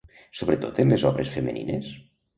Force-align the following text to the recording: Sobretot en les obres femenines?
Sobretot 0.39 0.81
en 0.83 0.95
les 0.95 1.05
obres 1.13 1.37
femenines? 1.37 1.93